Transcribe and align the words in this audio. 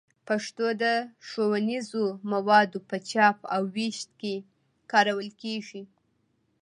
پښتو 0.27 0.65
د 0.83 0.83
ښوونیزو 1.27 2.03
موادو 2.31 2.79
په 2.89 2.97
چاپ 3.09 3.37
او 3.53 3.61
ویش 3.75 3.99
کې 4.19 4.35
کارول 4.91 5.29
کېږي. 5.41 5.81